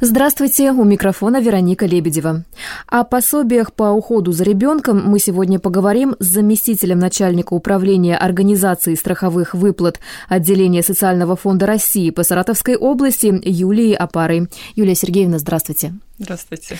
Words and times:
Здравствуйте, 0.00 0.72
у 0.72 0.84
микрофона 0.84 1.40
Вероника 1.40 1.86
Лебедева. 1.86 2.44
О 2.86 3.04
пособиях 3.04 3.72
по 3.72 3.84
уходу 3.84 4.30
за 4.30 4.44
ребенком 4.44 5.02
мы 5.02 5.18
сегодня 5.18 5.58
поговорим 5.58 6.16
с 6.18 6.26
заместителем 6.26 6.98
начальника 6.98 7.54
управления 7.54 8.18
организации 8.18 8.94
страховых 8.94 9.54
выплат 9.54 9.98
отделения 10.28 10.82
Социального 10.82 11.34
фонда 11.34 11.64
России 11.64 12.10
по 12.10 12.24
Саратовской 12.24 12.76
области 12.76 13.40
Юлией 13.42 13.94
Апарой. 13.94 14.48
Юлия 14.74 14.94
Сергеевна, 14.94 15.38
здравствуйте. 15.38 15.94
Здравствуйте. 16.18 16.76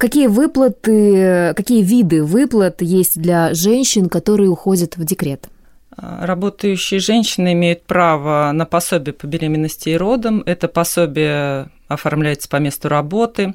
Какие 0.00 0.26
выплаты, 0.26 1.54
какие 1.56 1.82
виды 1.82 2.24
выплат 2.24 2.82
есть 2.82 3.20
для 3.20 3.54
женщин, 3.54 4.08
которые 4.08 4.48
уходят 4.48 4.96
в 4.96 5.04
декрет? 5.04 5.48
Работающие 5.96 6.98
женщины 6.98 7.52
имеют 7.52 7.84
право 7.84 8.50
на 8.52 8.66
пособие 8.66 9.14
по 9.14 9.26
беременности 9.26 9.90
и 9.90 9.96
родам. 9.96 10.42
Это 10.44 10.68
пособие 10.68 11.70
оформляется 11.88 12.48
по 12.48 12.56
месту 12.56 12.88
работы. 12.88 13.54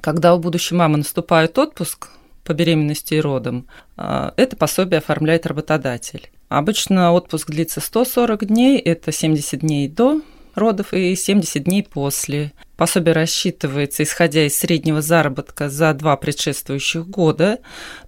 Когда 0.00 0.34
у 0.34 0.38
будущей 0.38 0.74
мамы 0.74 0.98
наступает 0.98 1.58
отпуск 1.58 2.08
по 2.44 2.52
беременности 2.52 3.14
и 3.14 3.20
родам, 3.20 3.66
а, 3.96 4.32
это 4.36 4.56
пособие 4.56 4.98
оформляет 4.98 5.46
работодатель. 5.46 6.30
Обычно 6.48 7.12
отпуск 7.12 7.50
длится 7.50 7.80
140 7.80 8.46
дней, 8.46 8.78
это 8.78 9.12
70 9.12 9.60
дней 9.60 9.88
до 9.88 10.20
родов 10.54 10.92
и 10.92 11.14
70 11.14 11.64
дней 11.64 11.82
после. 11.82 12.52
Пособие 12.76 13.14
рассчитывается, 13.14 14.02
исходя 14.02 14.46
из 14.46 14.56
среднего 14.56 15.02
заработка 15.02 15.68
за 15.68 15.92
два 15.92 16.16
предшествующих 16.16 17.06
года. 17.06 17.58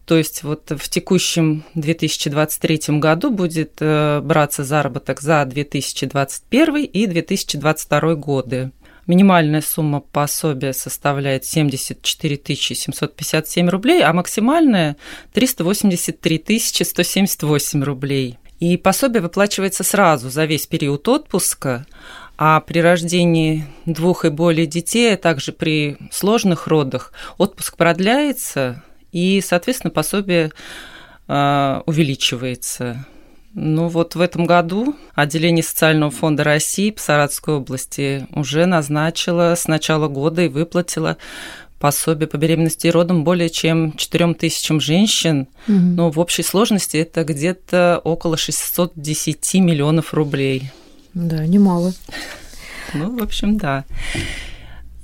То 0.07 0.17
есть 0.17 0.43
вот 0.43 0.71
в 0.71 0.89
текущем 0.89 1.65
2023 1.75 2.99
году 2.99 3.31
будет 3.31 3.75
э, 3.81 4.21
браться 4.23 4.65
заработок 4.65 5.21
за 5.21 5.45
2021 5.45 6.85
и 6.85 7.07
2022 7.07 8.15
годы. 8.15 8.73
Минимальная 9.07 9.61
сумма 9.61 10.01
пособия 10.01 10.73
составляет 10.73 11.45
74 11.45 12.41
757 12.55 13.69
рублей, 13.69 14.03
а 14.03 14.13
максимальная 14.13 14.97
383 15.33 16.61
178 16.61 17.83
рублей. 17.83 18.39
И 18.61 18.77
пособие 18.77 19.23
выплачивается 19.23 19.83
сразу 19.83 20.31
за 20.31 20.45
весь 20.45 20.69
период 20.69 21.09
отпуска, 21.09 21.85
а 22.39 22.61
при 22.61 22.79
рождении 22.79 23.67
двух 23.87 24.25
и 24.25 24.31
более 24.31 24.67
детей, 24.67 25.15
а 25.15 25.17
также 25.17 25.51
при 25.53 25.97
сложных 26.13 26.69
родах 26.69 27.13
отпуск 27.39 27.77
продляется, 27.77 28.85
и, 29.11 29.43
соответственно, 29.45 29.91
пособие 29.91 30.53
а, 31.27 31.83
увеличивается. 31.87 33.05
Ну 33.55 33.89
вот 33.89 34.15
в 34.15 34.21
этом 34.21 34.47
году 34.47 34.97
отделение 35.15 35.63
социального 35.63 36.11
фонда 36.11 36.43
России 36.43 36.91
по 36.91 37.01
Саратовской 37.01 37.57
области 37.57 38.27
уже 38.35 38.65
назначило 38.65 39.55
с 39.55 39.69
начала 39.69 40.09
года 40.09 40.43
и 40.43 40.49
выплатило 40.49 41.19
пособие 41.79 42.29
по 42.29 42.37
беременности 42.37 42.87
и 42.87 42.91
родам 42.91 43.25
более 43.25 43.51
чем 43.51 43.93
4 43.95 44.35
тысячам 44.35 44.81
женщин. 44.81 45.49
Угу. 45.69 45.77
Но 45.77 46.11
в 46.11 46.19
общей 46.19 46.43
сложности 46.43 46.97
это 46.97 47.25
где-то 47.25 48.01
около 48.05 48.37
610 48.37 49.55
миллионов 49.55 50.15
рублей. 50.15 50.71
Да, 51.13 51.45
немало. 51.45 51.93
Ну, 52.95 53.19
в 53.19 53.23
общем, 53.23 53.59
да. 53.59 53.85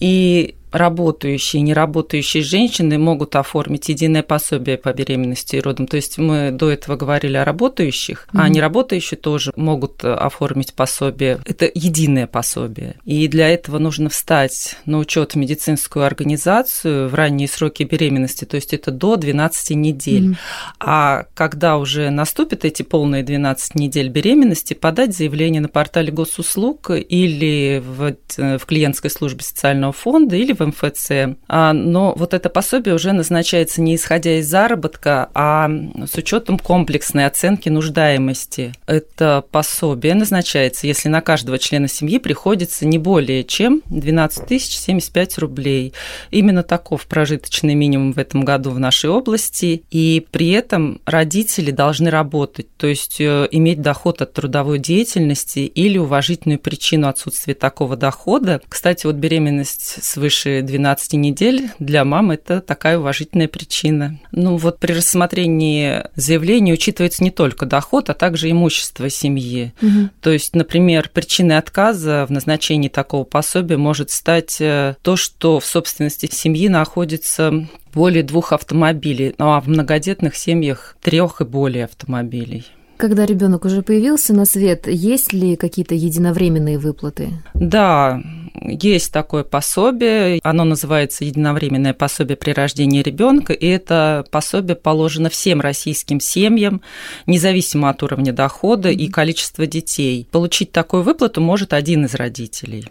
И 0.01 0.55
работающие 0.73 1.61
и 1.61 1.63
неработающие 1.63 2.43
женщины 2.43 2.99
могут 2.99 3.37
оформить 3.37 3.89
единое 3.89 4.23
пособие 4.23 4.77
по 4.77 4.93
беременности 4.93 5.57
и 5.57 5.61
родам. 5.61 5.87
То 5.87 5.97
есть 5.97 6.19
мы 6.19 6.51
до 6.51 6.71
этого 6.71 6.97
говорили 6.97 7.37
о 7.37 7.45
работающих, 7.45 8.29
mm-hmm. 8.33 8.41
а 8.41 8.49
неработающие 8.49 9.19
тоже 9.19 9.53
могут 9.57 10.05
оформить 10.05 10.75
пособие. 10.75 11.41
Это 11.45 11.71
единое 11.73 12.27
пособие. 12.27 12.97
И 13.05 13.27
для 13.29 13.49
этого 13.49 13.79
нужно 13.79 14.09
встать 14.11 14.77
на 14.85 14.99
учет 14.99 15.33
в 15.33 15.37
медицинскую 15.37 16.05
организацию 16.05 17.09
в 17.09 17.15
ранние 17.15 17.49
сроки 17.49 17.83
беременности, 17.83 18.45
то 18.45 18.57
есть 18.57 18.75
это 18.75 18.91
до 18.91 19.17
12 19.17 19.71
недель. 19.71 20.31
Mm-hmm. 20.31 20.37
А 20.81 21.27
когда 21.35 21.79
уже 21.79 22.11
наступят 22.11 22.65
эти 22.65 22.83
полные 22.83 23.23
12 23.23 23.75
недель 23.75 24.09
беременности, 24.09 24.75
подать 24.75 25.17
заявление 25.17 25.61
на 25.61 25.69
портале 25.69 26.13
госуслуг 26.13 26.91
или 26.91 27.83
в, 27.85 28.17
в 28.37 28.67
клиентской 28.67 29.11
службе 29.11 29.43
социального 29.43 29.93
фонда 29.93 30.37
или 30.37 30.53
в 30.59 30.67
МФЦ. 30.67 31.37
А, 31.49 31.73
но 31.73 32.15
вот 32.17 32.35
это 32.35 32.49
пособие 32.49 32.95
уже 32.95 33.13
назначается 33.13 33.81
не 33.81 33.95
исходя 33.97 34.39
из 34.39 34.49
заработка, 34.49 35.31
а 35.35 35.71
с 36.11 36.15
учетом 36.17 36.59
комплексной 36.59 37.27
оценки 37.27 37.69
нуждаемости. 37.69 38.73
Это 38.87 39.45
пособие 39.51 40.15
назначается, 40.15 40.87
если 40.87 41.09
на 41.09 41.21
каждого 41.21 41.59
члена 41.59 41.89
семьи 41.89 42.19
приходится 42.19 42.87
не 42.87 42.99
более 42.99 43.45
чем 43.45 43.83
12 43.87 44.47
тысяч 44.47 44.77
75 44.79 45.39
рублей. 45.39 45.93
Именно 46.31 46.63
таков 46.63 47.07
прожиточный 47.07 47.75
минимум 47.75 48.13
в 48.13 48.19
этом 48.19 48.45
году 48.45 48.71
в 48.71 48.79
нашей 48.79 49.11
области. 49.11 49.83
И 49.91 50.27
при 50.31 50.51
этом 50.51 51.01
родители 51.05 51.71
должны 51.71 52.11
работать, 52.11 52.69
то 52.77 52.87
есть 52.87 53.21
э, 53.21 53.49
иметь 53.51 53.81
доход 53.81 54.23
от 54.23 54.33
трудовой 54.33 54.79
деятельности 54.79 55.61
или 55.61 55.99
уважительную 55.99 56.59
причину 56.59 57.09
отсутствия 57.09 57.55
такого 57.55 57.97
дохода. 57.97 58.61
Кстати, 58.69 59.07
вот 59.07 59.17
беременность 59.17 60.05
свыше 60.05 60.48
свыше 60.49 60.63
12 60.63 61.13
недель 61.15 61.71
для 61.79 62.05
мам 62.05 62.31
это 62.31 62.61
такая 62.61 62.99
уважительная 62.99 63.49
причина. 63.49 64.19
Ну 64.33 64.57
вот 64.57 64.79
при 64.79 64.93
рассмотрении 64.93 66.05
заявления 66.15 66.73
учитывается 66.73 67.23
не 67.23 67.31
только 67.31 67.67
доход, 67.67 68.11
а 68.11 68.15
также 68.15 68.51
имущество 68.51 69.09
семьи. 69.11 69.73
Угу. 69.83 70.11
То 70.21 70.31
есть, 70.31 70.55
например, 70.55 71.11
причиной 71.13 71.59
отказа 71.59 72.27
в 72.27 72.33
назначении 72.33 72.89
такого 72.89 73.25
пособия 73.25 73.77
может 73.77 74.11
стать 74.11 74.61
э, 74.61 74.97
то, 75.03 75.17
что 75.17 75.61
в 75.61 75.65
собственности 75.65 76.29
семьи 76.31 76.69
находится 76.69 77.69
более 77.95 78.23
двух 78.23 78.53
автомобилей, 78.53 79.35
ну 79.39 79.53
а 79.53 79.61
в 79.61 79.69
многодетных 79.69 80.37
семьях 80.37 80.97
трех 81.03 81.41
и 81.41 81.45
более 81.45 81.85
автомобилей. 81.85 82.65
Когда 82.99 83.25
ребенок 83.27 83.65
уже 83.65 83.83
появился 83.83 84.35
на 84.35 84.45
свет, 84.45 84.89
есть 84.89 85.33
ли 85.33 85.55
какие-то 85.55 85.95
единовременные 85.95 86.79
выплаты? 86.79 87.29
Да, 87.55 88.21
есть 88.55 89.13
такое 89.13 89.45
пособие, 89.45 90.41
оно 90.43 90.65
называется 90.65 91.25
единовременное 91.25 91.95
пособие 91.95 92.37
при 92.37 92.53
рождении 92.53 93.03
ребенка, 93.03 93.53
и 93.53 93.67
это 93.67 94.25
пособие 94.31 94.77
положено 94.77 95.31
всем 95.31 95.61
российским 95.61 96.21
семьям, 96.21 96.83
независимо 97.27 97.91
от 97.91 98.03
уровня 98.03 98.33
дохода 98.33 98.91
и 98.91 99.09
количества 99.09 99.67
детей. 99.67 100.29
Получить 100.31 100.73
такую 100.73 101.03
выплату 101.03 101.41
может 101.41 101.73
один 101.73 102.05
из 102.05 102.15
родителей. 102.15 102.87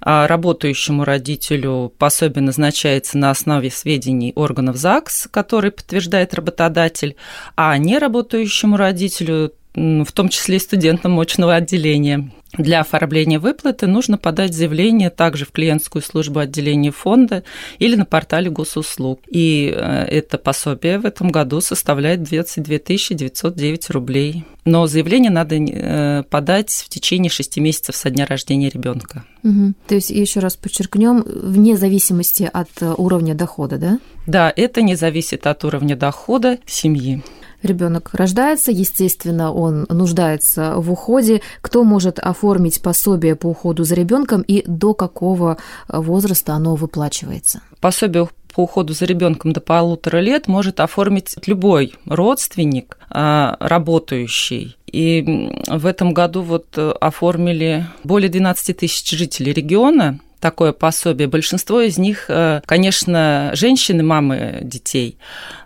А 0.00 0.26
работающему 0.26 1.04
родителю 1.04 1.92
пособие 1.98 2.42
назначается 2.42 3.18
на 3.18 3.30
основе 3.30 3.70
сведений 3.70 4.32
органов 4.34 4.76
ЗАГС, 4.76 5.28
которые 5.30 5.72
подтверждает 5.72 6.34
работодатель, 6.34 7.16
а 7.56 7.76
неработающему 7.78 8.76
родителю 8.76 9.52
в 9.74 10.12
том 10.12 10.28
числе 10.28 10.56
и 10.56 10.60
студентам 10.60 11.18
очного 11.18 11.54
отделения. 11.54 12.30
Для 12.58 12.80
оформления 12.80 13.38
выплаты 13.38 13.86
нужно 13.86 14.18
подать 14.18 14.54
заявление 14.54 15.08
также 15.08 15.46
в 15.46 15.52
клиентскую 15.52 16.02
службу 16.02 16.40
отделения 16.40 16.90
фонда 16.90 17.44
или 17.78 17.96
на 17.96 18.04
портале 18.04 18.50
госуслуг. 18.50 19.20
И 19.26 19.72
э, 19.74 20.04
это 20.04 20.36
пособие 20.36 20.98
в 20.98 21.06
этом 21.06 21.30
году 21.30 21.62
составляет 21.62 22.22
22 22.22 22.78
909 23.10 23.90
рублей. 23.90 24.44
Но 24.66 24.86
заявление 24.86 25.30
надо 25.30 25.56
э, 25.56 26.22
подать 26.24 26.70
в 26.70 26.88
течение 26.90 27.30
6 27.30 27.56
месяцев 27.56 27.96
со 27.96 28.10
дня 28.10 28.26
рождения 28.26 28.68
ребенка. 28.68 29.24
Угу. 29.44 29.72
То 29.88 29.94
есть, 29.94 30.10
еще 30.10 30.40
раз 30.40 30.56
подчеркнем, 30.56 31.24
вне 31.26 31.76
зависимости 31.78 32.48
от 32.52 32.68
э, 32.80 32.94
уровня 32.96 33.34
дохода, 33.34 33.78
да? 33.78 33.98
Да, 34.26 34.52
это 34.54 34.82
не 34.82 34.94
зависит 34.94 35.46
от 35.46 35.64
уровня 35.64 35.96
дохода 35.96 36.58
семьи 36.66 37.22
ребенок 37.62 38.10
рождается, 38.12 38.70
естественно, 38.70 39.52
он 39.52 39.86
нуждается 39.88 40.74
в 40.76 40.90
уходе. 40.90 41.40
Кто 41.60 41.84
может 41.84 42.18
оформить 42.18 42.82
пособие 42.82 43.36
по 43.36 43.46
уходу 43.46 43.84
за 43.84 43.94
ребенком 43.94 44.42
и 44.42 44.62
до 44.66 44.94
какого 44.94 45.58
возраста 45.88 46.54
оно 46.54 46.74
выплачивается? 46.74 47.62
Пособие 47.80 48.28
по 48.54 48.64
уходу 48.64 48.92
за 48.92 49.06
ребенком 49.06 49.52
до 49.52 49.60
полутора 49.60 50.18
лет 50.18 50.46
может 50.46 50.80
оформить 50.80 51.34
любой 51.46 51.94
родственник, 52.06 52.98
а, 53.08 53.56
работающий. 53.60 54.76
И 54.86 55.50
в 55.66 55.86
этом 55.86 56.12
году 56.12 56.42
вот 56.42 56.76
оформили 56.76 57.86
более 58.04 58.28
12 58.28 58.76
тысяч 58.76 59.10
жителей 59.10 59.52
региона 59.52 60.20
такое 60.42 60.72
пособие. 60.72 61.28
Большинство 61.28 61.80
из 61.80 61.98
них, 61.98 62.26
э, 62.28 62.60
конечно, 62.66 63.52
женщины, 63.54 64.02
мамы 64.02 64.58
детей, 64.62 65.16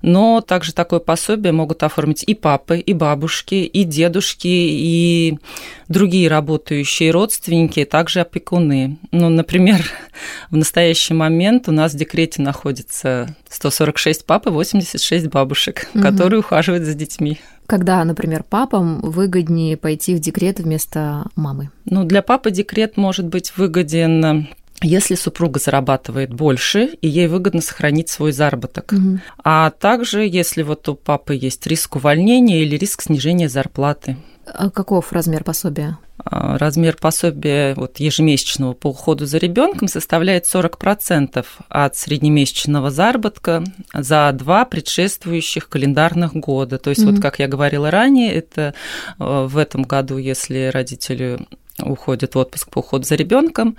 но 0.03 0.43
также 0.43 0.75
такое 0.75 1.01
пособие 1.01 1.53
могут 1.53 1.83
оформить 1.83 2.23
и 2.25 2.35
папы, 2.35 2.79
и 2.79 2.93
бабушки, 2.93 3.55
и 3.55 3.85
дедушки, 3.85 4.47
и 4.47 5.39
другие 5.89 6.29
работающие 6.29 7.11
родственники, 7.11 7.87
также 7.87 8.21
опекуны. 8.21 8.99
Ну, 9.13 9.31
например, 9.31 9.83
в 10.51 10.57
настоящий 10.57 11.15
момент 11.15 11.69
у 11.69 11.73
нас 11.73 11.95
в 11.95 11.97
декрете 11.97 12.43
находится 12.43 13.35
146 13.49 14.27
пап 14.27 14.47
и 14.47 14.51
86 14.51 15.29
бабушек, 15.29 15.89
угу. 15.95 16.03
которые 16.03 16.41
ухаживают 16.41 16.85
за 16.85 16.93
детьми. 16.93 17.39
Когда, 17.67 18.05
например, 18.05 18.45
папам 18.45 19.01
выгоднее 19.01 19.77
пойти 19.77 20.15
в 20.15 20.21
декрет 20.21 20.61
вместо 20.61 21.25
мамы? 21.35 21.71
Ну, 21.87 22.05
для 22.05 22.21
папы 22.21 22.51
декрет 22.51 22.97
может 22.97 23.27
быть 23.27 23.57
выгоден 23.57 24.49
если 24.83 25.15
супруга 25.15 25.59
зарабатывает 25.59 26.33
больше, 26.33 26.91
и 27.01 27.09
ей 27.09 27.29
выгодно 27.29 27.61
сохранить 27.61 28.09
свой 28.09 28.33
заработок. 28.33 28.93
Угу. 28.93 29.21
А 29.43 29.71
также, 29.71 30.27
если 30.27 30.63
вот 30.63 30.89
у 30.89 30.95
папы 30.95 31.35
есть 31.35 31.67
риск 31.67 31.97
увольнения 31.97 32.63
или 32.63 32.77
риск 32.77 33.03
снижения 33.03 33.49
зарплаты. 33.49 34.17
А 34.47 34.71
каков 34.71 35.13
размер 35.13 35.43
пособия? 35.45 35.99
А, 36.19 36.59
размер 36.59 36.97
пособия 37.01 37.75
вот, 37.75 37.99
ежемесячного 37.99 38.73
по 38.73 38.89
уходу 38.89 39.27
за 39.27 39.39
ребенком 39.39 39.89
составляет 39.89 40.45
40% 40.45 41.45
от 41.69 41.97
среднемесячного 41.97 42.91
заработка 42.91 43.65
за 43.93 44.31
два 44.33 44.65
предшествующих 44.65 45.69
календарных 45.69 46.35
года. 46.35 46.79
То 46.79 46.91
есть, 46.91 47.03
mm-hmm. 47.03 47.13
вот 47.13 47.21
как 47.21 47.39
я 47.39 47.49
говорила 47.49 47.91
ранее, 47.91 48.33
это 48.33 48.75
э, 49.19 49.47
в 49.47 49.57
этом 49.57 49.83
году, 49.83 50.19
если 50.19 50.71
родители 50.73 51.39
уходят 51.83 52.35
в 52.35 52.39
отпуск 52.39 52.71
по 52.71 52.81
уходу 52.81 53.05
за 53.05 53.15
ребенком, 53.15 53.77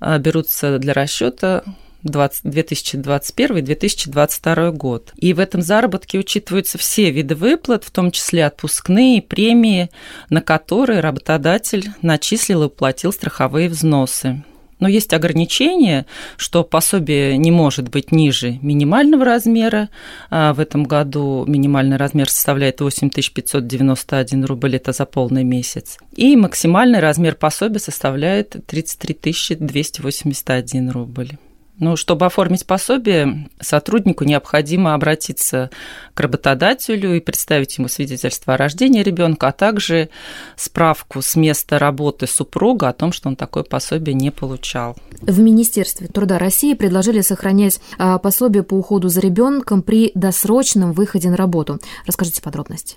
э, 0.00 0.18
берутся 0.18 0.78
для 0.78 0.92
расчета 0.92 1.64
2021-2022 2.04 4.72
год. 4.72 5.12
И 5.16 5.32
в 5.32 5.40
этом 5.40 5.62
заработке 5.62 6.18
учитываются 6.18 6.76
все 6.78 7.10
виды 7.10 7.34
выплат, 7.34 7.84
в 7.84 7.90
том 7.90 8.10
числе 8.10 8.44
отпускные, 8.46 9.22
премии, 9.22 9.90
на 10.30 10.40
которые 10.40 11.00
работодатель 11.00 11.90
начислил 12.02 12.62
и 12.62 12.66
уплатил 12.66 13.12
страховые 13.12 13.68
взносы. 13.68 14.44
Но 14.78 14.88
есть 14.88 15.12
ограничение, 15.14 16.06
что 16.36 16.62
пособие 16.64 17.38
не 17.38 17.50
может 17.50 17.88
быть 17.88 18.12
ниже 18.12 18.58
минимального 18.62 19.24
размера. 19.24 19.88
А 20.30 20.52
в 20.52 20.60
этом 20.60 20.84
году 20.84 21.44
минимальный 21.46 21.96
размер 21.96 22.28
составляет 22.28 22.80
8591 22.80 24.44
рубль, 24.44 24.76
это 24.76 24.92
за 24.92 25.06
полный 25.06 25.44
месяц. 25.44 25.98
И 26.14 26.36
максимальный 26.36 27.00
размер 27.00 27.36
пособия 27.36 27.78
составляет 27.78 28.56
33 28.66 29.56
281 29.60 30.90
рубль. 30.90 31.30
Ну, 31.78 31.96
чтобы 31.96 32.24
оформить 32.24 32.66
пособие, 32.66 33.48
сотруднику 33.60 34.24
необходимо 34.24 34.94
обратиться 34.94 35.70
к 36.14 36.20
работодателю 36.20 37.14
и 37.14 37.20
представить 37.20 37.76
ему 37.76 37.88
свидетельство 37.88 38.54
о 38.54 38.56
рождении 38.56 39.02
ребенка, 39.02 39.48
а 39.48 39.52
также 39.52 40.08
справку 40.56 41.20
с 41.20 41.36
места 41.36 41.78
работы 41.78 42.26
супруга 42.26 42.88
о 42.88 42.92
том, 42.94 43.12
что 43.12 43.28
он 43.28 43.36
такое 43.36 43.62
пособие 43.62 44.14
не 44.14 44.30
получал. 44.30 44.96
В 45.20 45.38
Министерстве 45.40 46.08
труда 46.08 46.38
России 46.38 46.72
предложили 46.72 47.20
сохранять 47.20 47.80
а, 47.98 48.18
пособие 48.18 48.62
по 48.62 48.74
уходу 48.74 49.08
за 49.08 49.20
ребенком 49.20 49.82
при 49.82 50.12
досрочном 50.14 50.92
выходе 50.92 51.28
на 51.28 51.36
работу. 51.36 51.78
Расскажите 52.06 52.40
подробности. 52.40 52.96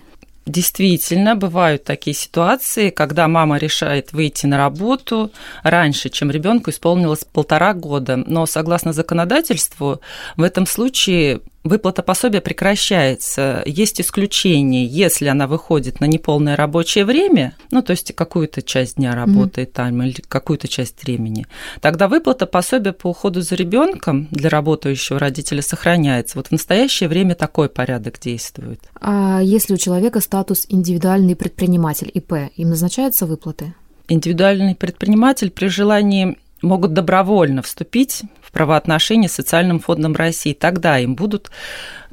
Действительно, 0.50 1.36
бывают 1.36 1.84
такие 1.84 2.16
ситуации, 2.16 2.90
когда 2.90 3.28
мама 3.28 3.60
решает 3.60 4.13
выйти 4.13 4.48
на 4.48 4.57
работу 4.57 5.31
раньше, 5.62 6.10
чем 6.10 6.31
ребенку 6.31 6.72
исполнилось 6.72 7.24
полтора 7.24 7.75
года. 7.75 8.16
Но 8.18 8.48
согласно 8.48 8.92
законодательству, 8.92 10.01
в 10.38 10.42
этом 10.42 10.66
случае 10.66 11.42
выплата 11.69 12.04
пособия 12.04 12.42
прекращается. 12.42 13.63
Есть 13.66 14.01
исключение, 14.01 14.86
если 14.86 15.27
она 15.27 15.48
выходит 15.48 16.01
на 16.01 16.06
неполное 16.06 16.56
рабочее 16.56 17.06
время, 17.06 17.56
ну, 17.71 17.81
то 17.81 17.92
есть 17.92 18.13
какую-то 18.13 18.62
часть 18.62 18.98
дня 18.98 19.16
работает 19.16 19.69
mm-hmm. 19.69 19.74
там 19.74 20.04
или 20.04 20.21
какую-то 20.27 20.68
часть 20.68 21.01
времени, 21.04 21.48
тогда 21.80 22.07
выплата 22.07 22.45
пособия 22.45 22.92
по 22.92 23.07
уходу 23.07 23.42
за 23.42 23.56
ребенком 23.56 24.27
для 24.31 24.50
работающего 24.50 25.19
родителя 25.19 25.62
сохраняется. 25.62 26.38
Вот 26.38 26.48
в 26.48 26.51
настоящее 26.51 27.07
время 27.07 27.36
такой 27.36 27.69
порядок 27.69 28.19
действует. 28.19 28.81
А 29.00 29.39
если 29.42 29.74
у 29.74 29.77
человека 29.77 30.19
статус 30.19 30.66
индивидуальный 30.68 31.36
предприниматель 31.36 32.12
ИП, 32.13 32.51
им 32.56 32.69
назначаются 32.69 33.25
выплаты? 33.25 33.74
Индивидуальный 34.07 34.75
предприниматель 34.75 35.51
при 35.51 35.68
желании 35.68 36.38
могут 36.62 36.94
добровольно 36.94 37.62
вступить 37.62 38.24
в 38.50 38.51
правоотношения 38.51 39.30
с 39.30 39.34
социальным 39.34 39.80
фондом 39.80 40.16
России. 40.16 40.54
Тогда 40.54 40.98
им 40.98 41.16
будут, 41.16 41.51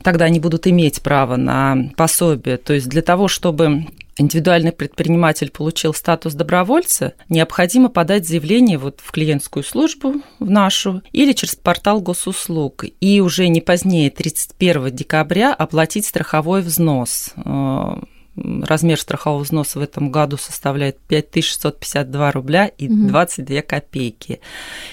тогда 0.03 0.27
они 0.27 0.39
будут 0.39 0.67
иметь 0.67 1.01
право 1.01 1.37
на 1.37 1.91
пособие. 1.97 2.59
То 2.59 2.75
есть 2.75 2.89
для 2.89 3.01
того, 3.03 3.27
чтобы 3.27 3.87
индивидуальный 4.19 4.73
предприниматель 4.73 5.51
получил 5.51 5.95
статус 5.95 6.35
добровольца, 6.35 7.15
необходимо 7.29 7.89
подать 7.89 8.27
заявление 8.27 8.79
вот 8.79 9.01
в 9.03 9.11
клиентскую 9.13 9.63
службу, 9.63 10.23
в 10.39 10.51
нашу, 10.51 11.03
или 11.13 11.33
через 11.33 11.55
портал 11.55 12.01
госуслуг, 12.01 12.85
и 13.01 13.21
уже 13.21 13.49
не 13.49 13.61
позднее 13.61 14.11
31 14.11 14.95
декабря 14.95 15.55
оплатить 15.55 16.07
страховой 16.07 16.63
взнос 16.63 17.33
э, 17.37 17.97
размер 18.37 19.01
страхового 19.01 19.43
взноса 19.43 19.79
в 19.79 19.83
этом 19.83 20.11
году 20.11 20.37
составляет 20.37 20.99
5652 21.09 22.33
рубля 22.33 22.67
и 22.67 22.89
22 22.89 23.63
копейки. 23.63 24.41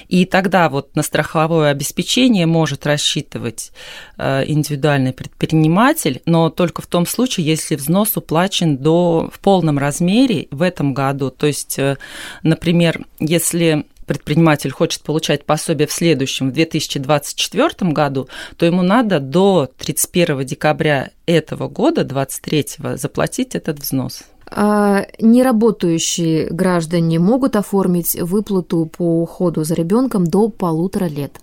И 0.08 0.26
тогда 0.26 0.70
вот 0.70 0.96
на 0.96 1.04
страховое 1.04 1.72
обеспечение 1.72 2.46
может 2.46 2.86
рассчитывать 2.86 3.72
э, 4.18 4.44
индивидуальный 4.48 5.14
предприниматель, 5.14 6.22
но 6.26 6.50
только 6.50 6.82
в 6.82 6.88
том 6.88 7.06
случае, 7.06 7.46
если 7.46 7.76
взнос 7.76 8.16
уплачен 8.18 8.78
до, 8.78 9.30
в 9.32 9.40
полном 9.40 9.78
размере 9.78 10.48
в 10.52 10.62
этом 10.62 10.94
году. 10.94 11.30
То 11.30 11.48
есть, 11.48 11.78
э, 11.80 11.98
например, 12.44 13.06
если 13.20 13.86
предприниматель 14.06 14.72
хочет 14.72 15.04
получать 15.04 15.46
пособие 15.46 15.88
в 15.88 15.92
следующем, 15.92 16.50
в 16.50 16.54
2024 16.54 17.92
году, 17.92 18.28
то 18.58 18.66
ему 18.66 18.82
надо 18.82 19.20
до 19.20 19.70
31 19.78 20.46
декабря 20.46 21.12
этого 21.26 21.68
года, 21.68 22.04
2023, 22.04 22.98
заплатить 22.98 23.56
этот 23.56 23.80
взнос. 23.80 24.24
А 24.46 25.06
неработающие 25.20 26.50
граждане 26.50 27.20
могут 27.20 27.56
оформить 27.56 28.16
выплату 28.16 28.86
по 28.86 29.22
уходу 29.22 29.64
за 29.64 29.74
ребенком 29.74 30.26
до 30.26 30.50
полутора 30.50 31.06
лет. 31.06 31.40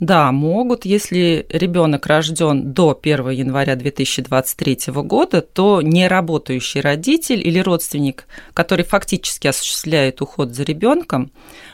Да, 0.00 0.32
могут. 0.32 0.84
Если 0.84 1.46
ребенок 1.48 2.06
рожден 2.06 2.72
до 2.72 2.98
1 3.00 3.30
января 3.30 3.76
2023 3.76 4.78
года, 4.88 5.40
то 5.40 5.82
неработающий 5.82 6.80
родитель 6.80 7.46
или 7.46 7.58
родственник, 7.58 8.26
который 8.54 8.84
фактически 8.84 9.46
осуществляет 9.46 10.20
уход 10.20 10.54
за 10.54 10.64
ребенком, 10.64 11.30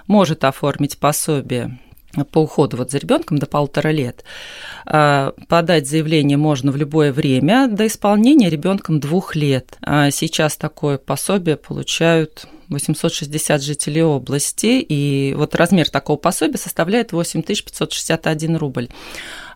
может 0.07 0.45
оформить 0.45 0.99
пособие 0.99 1.79
по 2.33 2.41
уходу 2.41 2.77
вот 2.77 2.91
за 2.91 2.99
ребенком 2.99 3.39
до 3.39 3.47
полутора 3.47 3.91
лет. 3.91 4.25
А, 4.87 5.33
подать 5.49 5.89
заявление 5.89 6.37
можно 6.37 6.73
в 6.73 6.77
любое 6.77 7.13
время 7.13 7.69
до 7.69 7.87
исполнения 7.87 8.51
ребенком 8.51 9.01
двух 9.01 9.37
лет. 9.37 9.77
А 9.83 10.11
сейчас 10.11 10.57
такое 10.57 10.99
пособие 10.99 11.57
получают 11.57 12.47
860 12.69 13.63
жителей 13.63 14.03
области, 14.03 14.81
и 14.81 15.35
вот 15.37 15.55
размер 15.55 15.91
такого 15.91 16.17
пособия 16.17 16.59
составляет 16.59 17.13
8561 17.13 18.57
рубль. 18.57 18.89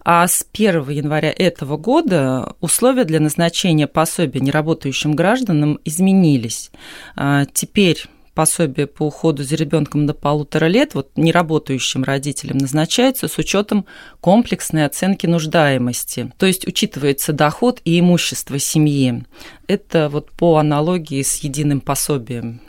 А 0.05 0.27
с 0.27 0.45
1 0.53 0.91
января 0.91 1.33
этого 1.37 1.79
года 1.79 2.55
условия 2.61 3.05
для 3.05 3.21
назначения 3.21 3.87
пособия 3.87 4.41
неработающим 4.41 5.15
гражданам 5.15 5.81
изменились. 5.85 6.71
А, 7.17 7.47
теперь 7.47 8.05
пособие 8.35 8.87
по 8.87 9.05
уходу 9.05 9.45
за 9.45 9.57
ребенком 9.57 10.07
до 10.07 10.15
полутора 10.15 10.67
лет 10.67 10.95
вот 10.95 11.11
неработающим 11.17 12.05
родителям 12.05 12.59
назначается 12.59 13.29
с 13.29 13.39
учетом 13.39 13.87
комплексной 14.21 14.85
оценки 14.85 15.27
нуждаемости. 15.27 16.33
То 16.39 16.47
есть 16.47 16.67
учитывается 16.67 17.33
доход 17.33 17.81
и 17.85 17.99
имущество 17.99 18.59
семьи. 18.59 19.25
Это 19.67 20.09
вот 20.09 20.31
по 20.33 20.57
аналогии 20.57 21.23
с 21.23 21.37
единым 21.39 21.81
пособием. 21.81 22.61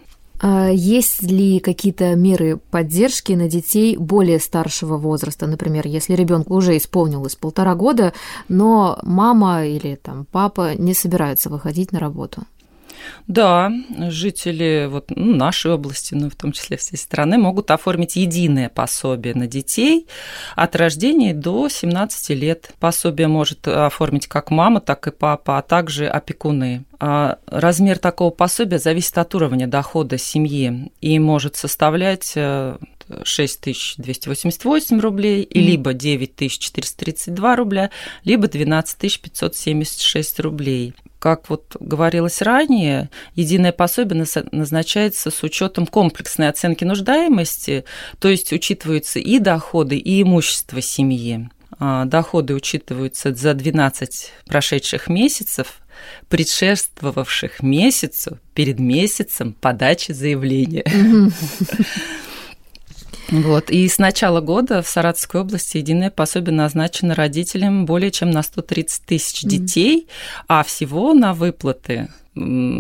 А 0.41 0.69
есть 0.69 1.21
ли 1.23 1.59
какие-то 1.59 2.13
меры 2.15 2.57
поддержки 2.57 3.33
на 3.33 3.47
детей 3.47 3.95
более 3.97 4.39
старшего 4.39 4.97
возраста? 4.97 5.47
Например, 5.47 5.87
если 5.87 6.13
ребенку 6.13 6.55
уже 6.55 6.77
исполнилось 6.77 7.35
полтора 7.35 7.73
года, 7.75 8.13
но 8.49 8.99
мама 9.01 9.65
или 9.65 9.95
там 9.95 10.27
папа 10.31 10.75
не 10.75 10.93
собираются 10.93 11.49
выходить 11.49 11.91
на 11.91 11.99
работу? 11.99 12.43
Да, 13.27 13.71
жители 14.09 14.87
вот, 14.89 15.05
ну, 15.09 15.35
нашей 15.35 15.71
области, 15.71 16.13
ну, 16.13 16.29
в 16.29 16.35
том 16.35 16.51
числе 16.51 16.77
всей 16.77 16.97
страны, 16.97 17.37
могут 17.37 17.71
оформить 17.71 18.15
единое 18.15 18.69
пособие 18.69 19.33
на 19.33 19.47
детей 19.47 20.07
от 20.55 20.75
рождения 20.75 21.33
до 21.33 21.69
17 21.69 22.29
лет. 22.31 22.71
Пособие 22.79 23.27
может 23.27 23.67
оформить 23.67 24.27
как 24.27 24.51
мама, 24.51 24.79
так 24.79 25.07
и 25.07 25.11
папа, 25.11 25.57
а 25.57 25.61
также 25.61 26.07
опекуны. 26.07 26.85
А 26.99 27.39
размер 27.47 27.97
такого 27.97 28.29
пособия 28.29 28.79
зависит 28.79 29.17
от 29.17 29.33
уровня 29.35 29.67
дохода 29.67 30.17
семьи 30.17 30.91
и 31.01 31.19
может 31.19 31.55
составлять 31.55 32.33
э, 32.35 32.77
6288 33.23 34.99
рублей, 34.99 35.43
mm. 35.43 35.47
либо 35.53 35.93
9432 35.93 37.55
рубля, 37.55 37.91
либо 38.23 38.47
12576 38.47 40.39
рублей. 40.39 40.93
Как 41.19 41.49
вот 41.49 41.75
говорилось 41.79 42.41
ранее, 42.41 43.09
единое 43.33 43.71
пособие 43.71 44.25
назначается 44.51 45.31
с 45.31 45.43
учетом 45.43 45.87
комплексной 45.87 46.49
оценки 46.49 46.83
нуждаемости, 46.83 47.85
то 48.19 48.27
есть 48.27 48.53
учитываются 48.53 49.19
и 49.19 49.39
доходы, 49.39 49.97
и 49.97 50.21
имущество 50.21 50.81
семьи. 50.81 51.49
А, 51.79 52.05
доходы 52.05 52.53
учитываются 52.53 53.33
за 53.33 53.53
12 53.53 54.31
прошедших 54.45 55.07
месяцев, 55.07 55.81
предшествовавших 56.29 57.61
месяцу 57.63 58.39
перед 58.53 58.79
месяцем 58.79 59.53
подачи 59.53 60.11
заявления. 60.11 60.85
Вот. 63.29 63.69
И 63.69 63.87
с 63.87 63.97
начала 63.97 64.41
года 64.41 64.81
в 64.81 64.87
Саратовской 64.87 65.41
области 65.41 65.77
единое 65.77 66.11
пособие 66.11 66.53
назначено 66.53 67.15
родителям 67.15 67.85
более 67.85 68.11
чем 68.11 68.31
на 68.31 68.43
130 68.43 69.05
тысяч 69.05 69.41
детей, 69.41 70.07
а 70.47 70.63
всего 70.63 71.13
на 71.13 71.33
выплаты 71.33 72.09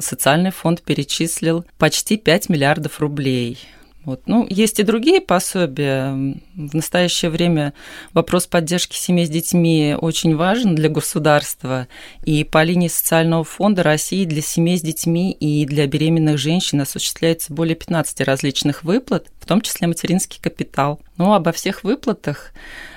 социальный 0.01 0.51
фонд 0.51 0.81
перечислил 0.81 1.65
почти 1.77 2.17
5 2.17 2.49
миллиардов 2.49 2.99
рублей. 2.99 3.57
Вот. 4.05 4.21
Ну, 4.27 4.45
есть 4.49 4.79
и 4.79 4.83
другие 4.83 5.19
пособия. 5.19 6.11
В 6.55 6.75
настоящее 6.75 7.31
время 7.31 7.73
вопрос 8.13 8.45
поддержки 8.45 8.95
семей 8.95 9.25
с 9.25 9.29
детьми 9.29 9.95
очень 9.99 10.35
важен 10.35 10.75
для 10.75 10.89
государства. 10.89 11.87
И 12.23 12.43
по 12.43 12.63
линии 12.63 12.87
социального 12.87 13.43
фонда 13.43 13.81
России 13.83 14.25
для 14.25 14.41
семей 14.41 14.77
с 14.77 14.81
детьми 14.81 15.31
и 15.31 15.65
для 15.65 15.87
беременных 15.87 16.37
женщин 16.37 16.81
осуществляется 16.81 17.51
более 17.51 17.75
15 17.75 18.21
различных 18.21 18.83
выплат, 18.83 19.27
в 19.39 19.47
том 19.47 19.61
числе 19.61 19.87
материнский 19.87 20.39
капитал. 20.39 20.99
Ну, 21.17 21.33
обо 21.33 21.51
всех 21.51 21.83
выплатах 21.83 22.51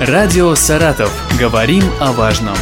Радио 0.00 0.54
«Саратов». 0.54 1.12
Говорим 1.38 1.84
о 2.00 2.12
важном. 2.12 2.56